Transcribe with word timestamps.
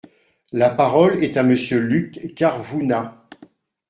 La 0.51 0.71
parole 0.71 1.23
est 1.23 1.37
à 1.37 1.43
Monsieur 1.43 1.77
Luc 1.77 2.33
Carvounas. 2.33 3.13